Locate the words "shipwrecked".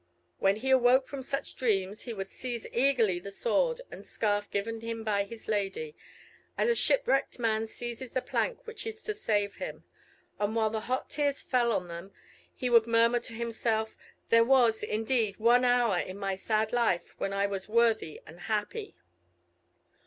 6.75-7.37